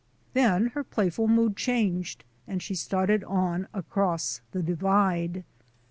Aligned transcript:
Then 0.33 0.69
her 0.69 0.83
playful 0.83 1.27
mood 1.27 1.55
changed 1.55 2.23
and 2.47 2.59
she 2.63 2.73
started 2.73 3.23
on 3.25 3.67
across 3.71 4.41
the 4.51 4.63
Divide. 4.63 5.43